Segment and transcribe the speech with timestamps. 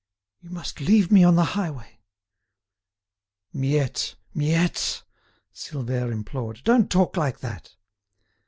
[0.39, 1.99] You must leave me on the highway."
[3.53, 5.03] "Miette, Miette!"
[5.53, 7.75] Silvère implored; "don't talk like that."